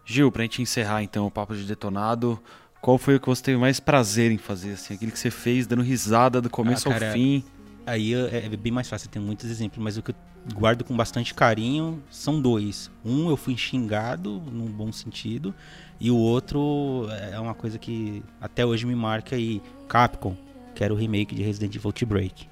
[0.05, 2.41] Gil, pra gente encerrar então o papo de detonado,
[2.81, 4.95] qual foi o que você teve mais prazer em fazer, assim?
[4.95, 7.45] Aquele que você fez dando risada do começo Ah, cara, ao fim.
[7.87, 10.15] Aí é, é bem mais fácil, tem muitos exemplos, mas o que eu
[10.55, 12.91] guardo com bastante carinho são dois.
[13.05, 15.55] Um eu fui xingado, num bom sentido,
[16.01, 20.37] e o outro é uma coisa que até hoje me marca aí, Capcom,
[20.75, 22.50] que era o remake de Resident Evil Break.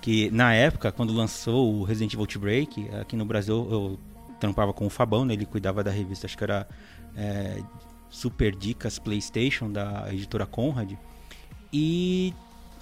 [0.00, 3.98] Que na época, quando lançou o Resident Evil Break, aqui no Brasil eu
[4.38, 5.34] trampava com o Fabão, né?
[5.34, 6.66] ele cuidava da revista, acho que era
[7.14, 7.62] é,
[8.08, 10.92] Super Dicas PlayStation, da editora Conrad.
[11.72, 12.34] E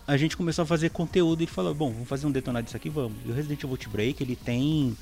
[0.06, 2.88] a gente começou a fazer conteúdo e falou, bom, vamos fazer um detonado disso aqui,
[2.88, 3.18] vamos.
[3.26, 4.96] E o Resident Evil Break, ele tem...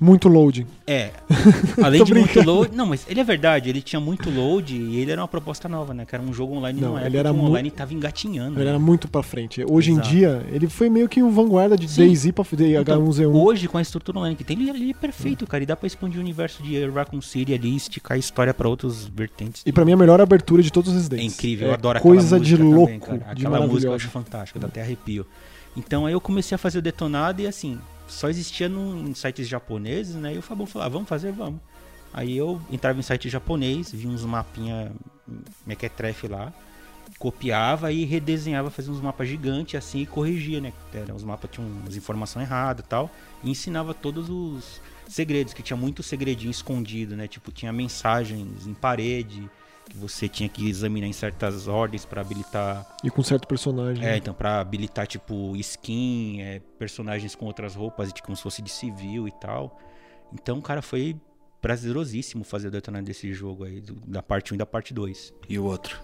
[0.00, 0.66] Muito loading.
[0.86, 1.10] É,
[1.82, 2.52] além de muito brincando.
[2.52, 2.74] load...
[2.76, 5.94] Não, mas ele é verdade, ele tinha muito load e ele era uma proposta nova,
[5.94, 6.04] né?
[6.04, 8.56] Que era um jogo online Não, não, ele ele era era mu- online tava engatinhando.
[8.58, 8.70] Ele né?
[8.70, 9.64] era muito pra frente.
[9.66, 10.08] Hoje Exato.
[10.08, 11.86] em dia, ele foi meio que o vanguarda de.
[11.86, 13.32] DayZ pra Então, H1Z1.
[13.34, 15.62] Hoje, com a estrutura online que tem, ele, ele é perfeito, cara.
[15.62, 19.06] E dá pra expandir o universo de Raccoon City ali, esticar a história pra outros
[19.06, 19.62] vertentes.
[19.64, 21.34] E pra mim, a melhor abertura de todos os É Residents.
[21.34, 23.18] incrível, eu É adoro aquela Coisa de também, louco, cara.
[23.34, 25.24] de Aquela música eu acho fantástica, dá até arrepio.
[25.76, 29.48] Então aí eu comecei a fazer o detonado e assim, só existia no, em sites
[29.48, 30.34] japoneses, né?
[30.34, 31.60] E o Fabão falou, ah, vamos fazer, vamos.
[32.12, 34.92] Aí eu entrava em site japonês, vi uns mapinha
[35.66, 36.52] mequetrefe lá,
[37.18, 40.72] copiava e redesenhava, fazia uns mapas gigantes assim e corrigia, né?
[40.92, 43.10] Era, os mapas tinham umas informações erradas e tal.
[43.42, 47.26] E ensinava todos os segredos, que tinha muito segredinho escondido, né?
[47.26, 49.50] Tipo, tinha mensagens em parede
[49.88, 54.04] que você tinha que examinar em certas ordens para habilitar E com certo personagem.
[54.04, 58.62] é, então, pra habilitar, tipo, skin, é, personagens com outras roupas, tipo, como se fosse
[58.62, 59.78] de civil e tal.
[60.32, 61.16] Então, cara, foi
[61.60, 65.32] prazerosíssimo fazer o detonado desse jogo aí, do- da parte 1 e da parte 2.
[65.48, 65.98] E o outro?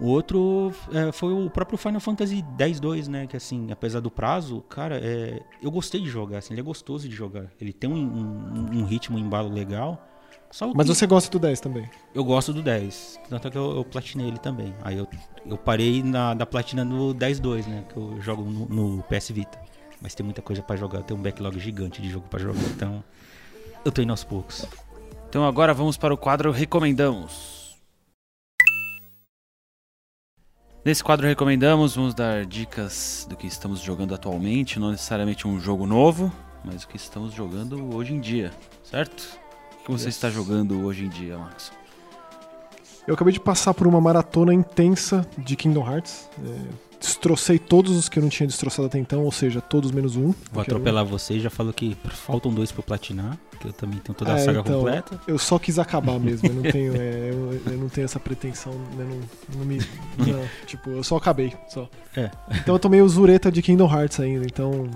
[0.00, 3.26] O outro é, foi o próprio Final Fantasy X-2, né?
[3.26, 7.08] Que assim, apesar do prazo, cara, é, eu gostei de jogar, assim, ele é gostoso
[7.08, 7.50] de jogar.
[7.60, 10.06] Ele tem um, um- um ritmo, um embalo legal.
[10.50, 11.88] Só Mas que você gosta do 10 também.
[12.12, 13.20] eu gosto do 10.
[13.28, 14.74] Tanto é que eu, eu platinei ele também.
[14.82, 15.06] Aí eu,
[15.46, 17.84] eu parei na, da platina no 10-2, né?
[17.88, 19.60] Que eu jogo no, no PS Vita.
[20.02, 21.02] Mas tem muita coisa pra jogar.
[21.02, 22.62] Tem um backlog gigante de jogo pra jogar.
[22.74, 23.04] Então,
[23.84, 24.66] eu tô indo aos poucos.
[25.28, 27.78] Então agora vamos para o quadro Recomendamos.
[30.84, 35.86] Nesse quadro Recomendamos, vamos dar dicas do que estamos jogando atualmente, não necessariamente um jogo
[35.86, 36.32] novo,
[36.64, 38.50] mas o que estamos jogando hoje em dia,
[38.82, 39.38] certo?
[39.82, 40.14] O que você Yes.
[40.16, 41.72] está jogando hoje em dia, Max?
[43.06, 46.28] Eu acabei de passar por uma maratona intensa de Kingdom Hearts.
[46.44, 46.58] É,
[47.00, 50.32] destrocei todos os que eu não tinha destroçado até então, ou seja, todos menos um.
[50.52, 53.38] Vou atropelar você já falo que faltam dois pra eu platinar.
[53.58, 55.20] Que eu também tenho toda a É, saga então, completa.
[55.26, 58.72] Eu só quis acabar mesmo, eu não tenho, é, eu, eu não tenho essa pretensão,
[58.96, 59.78] né, não, não me,
[60.18, 61.88] não, tipo, eu só acabei, só.
[62.16, 62.30] É.
[62.54, 64.88] Então eu tomei o Zureta de Kingdom Hearts ainda, então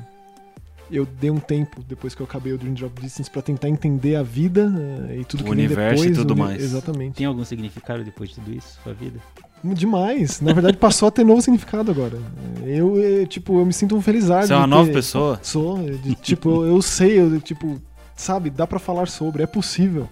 [0.97, 4.17] eu dei um tempo depois que eu acabei o Dream Drop Distance pra tentar entender
[4.17, 6.19] a vida né, e tudo O que vem universo e depois.
[6.19, 6.63] tudo o uni- mais.
[6.63, 7.15] Exatamente.
[7.17, 9.19] Tem algum significado depois de tudo isso, sua vida?
[9.63, 10.41] Demais.
[10.41, 12.19] Na verdade passou a ter novo significado agora.
[12.65, 14.47] Eu, eh, tipo, eu me sinto um felizardo.
[14.47, 15.39] Você é uma nova ter- pessoa?
[15.43, 17.81] Sou, de- tipo, eu, eu sei, eu, tipo,
[18.15, 20.09] sabe, dá pra falar sobre, é possível.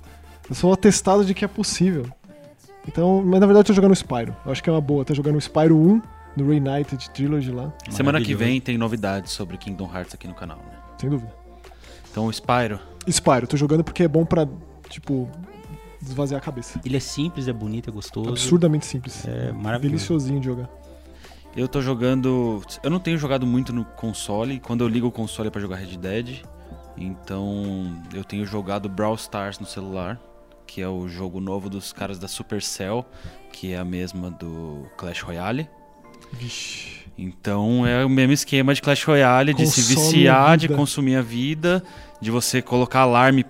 [0.49, 2.07] Eu sou atestado de que é possível.
[2.89, 4.35] Então, mas na verdade eu tô jogando o Spyro.
[4.45, 6.03] Eu acho que é uma boa, tô jogando o Spyro 1
[6.37, 10.59] no Reunited Trilogy lá, Semana que vem tem novidades sobre Kingdom Hearts aqui no canal,
[10.59, 10.79] né?
[10.99, 11.33] sem dúvida.
[12.11, 12.79] Então o Spyro,
[13.11, 14.47] Spyro, tô jogando porque é bom pra,
[14.89, 15.29] tipo,
[16.01, 16.81] desvaziar a cabeça.
[16.85, 18.29] Ele é simples, é bonito, é gostoso.
[18.29, 19.27] Absurdamente simples.
[19.27, 19.97] É maravilhoso.
[19.97, 20.69] Deliciosinho de jogar.
[21.57, 22.63] eu tô jogando.
[22.83, 24.61] Eu não tenho jogado muito no console.
[24.61, 26.43] Quando eu ligo o console é pra jogar Red Dead.
[26.97, 30.21] Então eu tenho jogado Brawl Stars no celular,
[30.67, 33.05] que é o jogo novo dos caras da Supercell,
[33.51, 35.69] que é a mesma do Clash Royale.
[36.33, 36.93] Vixe.
[37.17, 41.23] Então é o mesmo esquema de Clash Royale, de se Consome viciar, de consumir a
[41.23, 41.83] vida,
[42.21, 43.45] de você colocar alarme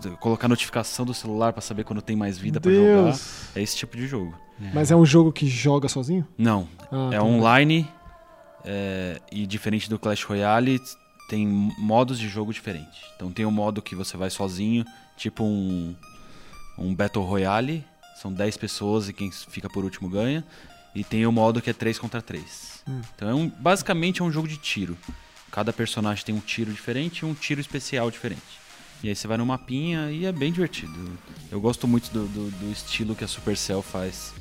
[0.00, 3.16] de colocar notificação do celular pra saber quando tem mais vida pra jogar.
[3.54, 4.34] É esse tipo de jogo.
[4.74, 6.26] Mas é um jogo que joga sozinho?
[6.36, 7.22] Não, Ah, é tá.
[7.22, 7.86] online
[8.64, 10.80] é, e diferente do Clash Royale
[11.28, 11.46] tem
[11.78, 12.98] modos de jogo diferentes.
[13.14, 14.84] Então tem um modo que você vai sozinho,
[15.16, 15.94] tipo um,
[16.78, 17.84] um Battle Royale,
[18.20, 20.44] são 10 pessoas e quem fica por último ganha.
[20.96, 22.82] E tem o modo que é 3 contra 3.
[22.88, 23.00] Hum.
[23.14, 24.96] Então é um, basicamente é um jogo de tiro.
[25.52, 28.42] Cada personagem tem um tiro diferente e um tiro especial diferente.
[29.02, 30.92] E aí você vai no mapinha e é bem divertido.
[31.50, 34.32] Eu gosto muito do, do- do estilo que a Supercell faz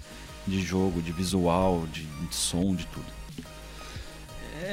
[0.48, 3.06] de jogo, de visual, de, de som, de tudo.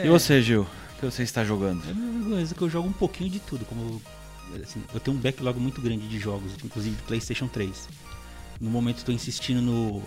[0.04, 0.62] E você, Gil?
[0.62, 1.82] O que você está jogando?
[1.90, 3.64] É coisa que eu jogo um pouquinho de tudo.
[3.64, 4.00] Como
[4.62, 7.88] assim, eu tenho um backlog muito grande de jogos, inclusive PlayStation 3.
[8.60, 10.00] no momento estou insistindo no.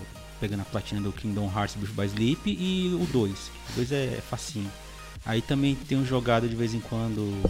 [0.46, 3.32] Pegando a platina do Kingdom Hearts Birth by Sleep e o 2.
[3.32, 4.72] O 2 é facinho.
[5.26, 7.42] Aí também tenho jogado de vez em quando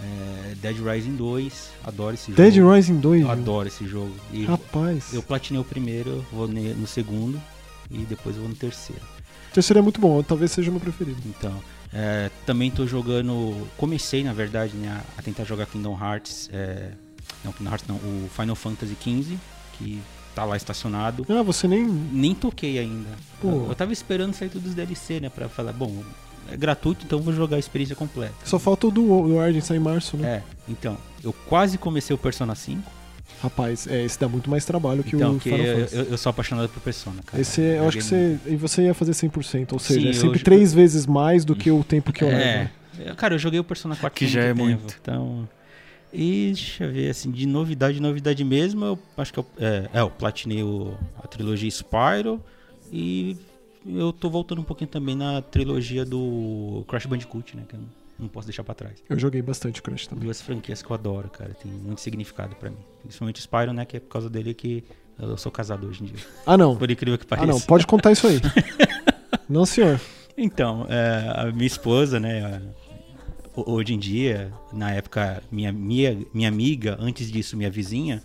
[0.00, 1.70] é, Dead Rising 2.
[1.84, 2.72] Adoro esse Dead jogo.
[2.74, 3.20] Rising 2?
[3.20, 4.14] Eu adoro esse jogo.
[4.32, 5.12] E Rapaz.
[5.12, 7.38] eu platinei o primeiro, vou no segundo
[7.90, 9.02] e depois vou no terceiro.
[9.50, 11.20] O terceiro é muito bom, talvez seja o meu preferido.
[11.26, 11.52] Então,
[11.92, 13.68] é, também tô jogando.
[13.76, 16.48] Comecei, na verdade, né, a tentar jogar Kingdom Hearts.
[16.50, 16.92] é,
[17.44, 19.36] não, Kingdom Hearts não, o Final Fantasy XV,
[19.74, 20.00] que
[20.38, 21.26] tá lá estacionado.
[21.28, 21.84] Ah, você nem.
[21.84, 23.08] Nem toquei ainda.
[23.40, 23.48] Pô.
[23.48, 25.28] Eu, eu tava esperando sair tudo dos DLC, né?
[25.28, 26.02] Pra falar, bom,
[26.50, 28.34] é gratuito, então eu vou jogar a experiência completa.
[28.44, 30.28] Só falta o do, do Origin sair em março, né?
[30.28, 32.98] É, então, eu quase comecei o Persona 5.
[33.42, 35.96] Rapaz, é, esse dá muito mais trabalho que então, o que Final eu, Fantasy.
[35.96, 37.40] eu, eu sou apaixonado por Persona, cara.
[37.40, 38.38] Esse, é- eu acho que você.
[38.46, 41.70] E você ia fazer 100%, ou seja, Sim, é sempre três vezes mais do que
[41.70, 42.70] o tempo que eu levo.
[42.98, 43.14] É.
[43.16, 44.96] Cara, eu joguei o Persona 4 Que já é tempo, muito.
[45.00, 45.48] Então.
[46.12, 50.00] E deixa eu ver, assim, de novidade, novidade mesmo, eu acho que eu, é, é,
[50.00, 52.42] eu platinei o- a trilogia Spyro
[52.90, 53.36] e
[53.86, 57.64] eu tô voltando um pouquinho também na trilogia do Crash Bandicoot, né?
[57.68, 57.80] Que eu
[58.18, 59.02] não, posso deixar pra trás.
[59.08, 60.24] Eu joguei bastante Crash também.
[60.24, 62.76] Duas franquias que eu adoro, cara, tem muito significado pra mim.
[63.02, 63.84] Principalmente Spyro, né?
[63.84, 64.82] Que é por causa dele que
[65.18, 66.24] eu sou casado hoje em dia.
[66.46, 66.74] Ah, não.
[66.76, 67.46] Por incrível que Ah, pareça.
[67.46, 67.60] não.
[67.60, 68.40] Pode contar isso aí.
[69.48, 70.00] não, senhor.
[70.36, 72.87] Então, é, a minha esposa, né, a-
[73.66, 78.22] hoje em dia, na época, minha, minha, minha amiga, antes disso, minha vizinha,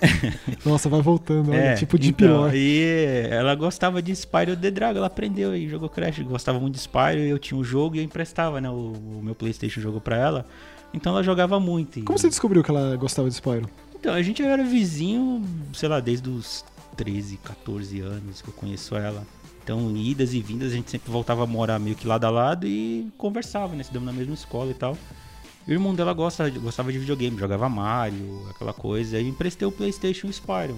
[0.64, 1.50] Nossa, vai voltando.
[1.50, 2.54] Olha, é, tipo de então, pilar.
[2.54, 2.82] E
[3.30, 7.18] ela gostava de Spyro The Dragon, ela aprendeu e jogou Crash, gostava muito de Spyro,
[7.18, 10.16] e eu tinha o jogo e eu emprestava, né, o, o meu Playstation jogo pra
[10.16, 10.46] ela,
[10.94, 11.98] então ela jogava muito.
[11.98, 13.68] e- Como você descobriu que ela gostava de Spyro?
[13.94, 16.64] Então, a gente era vizinho, sei lá, desde os
[16.96, 19.22] 13, 14 anos que eu conheço ela.
[19.70, 22.66] Então, idas e vindas, a gente sempre voltava a morar meio que lado a lado
[22.66, 23.82] e conversava, né?
[23.82, 24.98] Estudamos na mesma escola e tal.
[25.64, 29.16] E o irmão dela gosta, gostava de videogame, jogava Mario, aquela coisa.
[29.16, 30.74] Eu emprestei o PlayStation e Spyro.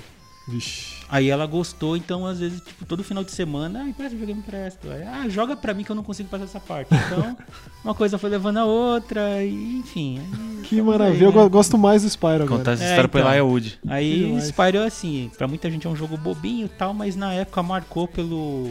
[0.48, 0.96] Vixe.
[1.08, 4.88] Aí ela gostou, então às vezes, tipo, todo final de semana, ah, empresta videogame, empresta.
[5.12, 6.88] Ah, joga pra mim que eu não consigo passar essa parte.
[6.92, 7.36] Então,
[7.84, 10.18] uma coisa foi levando a outra, e enfim.
[10.18, 11.18] aí Que maravilha.
[11.18, 11.42] aí, Eu né?
[11.42, 12.48] go- gosto mais do Spyro agora.
[12.48, 13.30] Contar essa É, história pro então.
[13.30, 13.78] Elijah Wood.
[13.86, 14.44] Aí demais.
[14.44, 18.08] Spyro, assim, pra muita gente é um jogo bobinho e tal, mas na época marcou
[18.08, 18.70] pelo.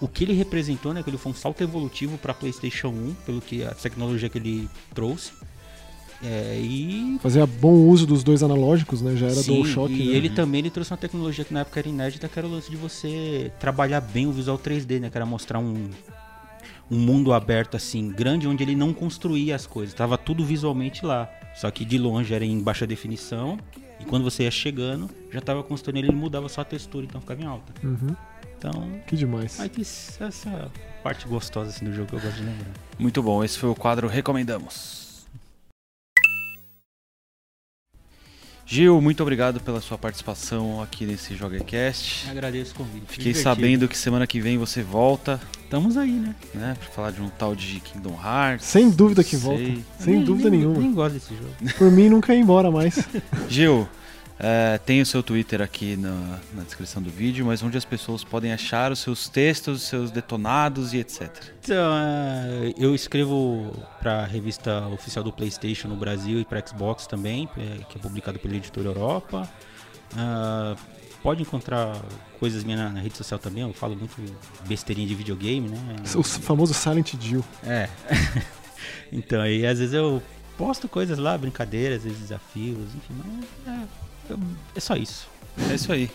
[0.00, 1.02] O que ele representou, né?
[1.02, 4.68] Que ele foi um salto evolutivo pra PlayStation 1, pelo que a tecnologia que ele
[4.94, 5.32] trouxe.
[6.22, 7.18] É, e.
[7.20, 9.14] Fazia bom uso dos dois analógicos, né?
[9.16, 9.92] Já era sim, DualShock.
[9.92, 10.16] e né?
[10.16, 12.70] ele também ele trouxe uma tecnologia que na época era inédita, que era o lance
[12.70, 15.10] de você trabalhar bem o visual 3D, né?
[15.10, 15.90] Que era mostrar um,
[16.90, 19.94] um mundo aberto assim, grande, onde ele não construía as coisas.
[19.94, 21.30] Tava tudo visualmente lá.
[21.54, 23.58] Só que de longe era em baixa definição.
[24.00, 27.20] E quando você ia chegando, já tava construindo ele, ele mudava só a textura, então
[27.20, 27.72] ficava em alta.
[27.82, 28.14] Uhum.
[28.56, 29.58] Então, Que demais.
[29.60, 30.70] aí tem essa
[31.02, 32.66] parte gostosa assim do jogo que eu gosto de lembrar.
[32.98, 35.07] Muito bom, esse foi o quadro Recomendamos.
[38.70, 42.28] Gil, muito obrigado pela sua participação aqui nesse JogaCast.
[42.30, 43.04] Agradeço o convite.
[43.08, 43.42] Fiquei Divertido.
[43.42, 46.34] sabendo que semana que vem você volta, Estamos aí, né?
[46.54, 46.76] né?
[46.78, 48.66] Pra falar de um tal de Kingdom Hearts.
[48.66, 49.38] Sem dúvida que Sei.
[49.38, 49.80] volta.
[50.00, 50.80] Sem Nem- dúvida nem, nenhuma.
[50.80, 51.74] Nem gosto desse jogo.
[51.78, 52.98] Por mim, nunca ia embora mais.
[53.48, 53.88] Gil,
[54.40, 58.22] é, tem o seu Twitter aqui na, na descrição do vídeo, mas onde as pessoas
[58.22, 61.28] podem achar os seus textos, os seus detonados e etc.
[61.62, 67.06] Então, é, eu escrevo para a revista oficial do PlayStation no Brasil e para Xbox
[67.06, 69.48] também, é, que é publicado pela Editora Europa.
[70.16, 70.76] Ah,
[71.22, 72.00] pode encontrar
[72.38, 74.14] coisas minhas na, na rede social também, eu falo muito
[74.66, 75.78] besteirinha de videogame, né?
[76.14, 77.44] O famoso Silent Jill.
[77.64, 77.88] É.
[79.12, 80.22] então, aí às vezes eu
[80.56, 83.86] posto coisas lá, brincadeiras, às vezes desafios, enfim, mas é,
[84.74, 85.28] é só isso.
[85.70, 86.10] É isso aí.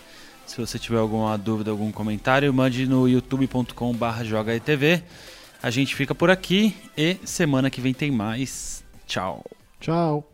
[0.46, 5.04] Se você tiver alguma dúvida, algum comentário, mande no youtube.com.br jogaetv.
[5.62, 8.84] A gente fica por aqui e semana que vem tem mais.
[9.08, 9.44] Tchau.
[9.80, 10.33] Tchau.